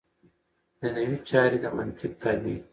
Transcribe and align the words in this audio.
دنیوي 0.79 1.17
چارې 1.29 1.57
د 1.63 1.65
منطق 1.77 2.11
تابع 2.21 2.39
دي. 2.43 2.55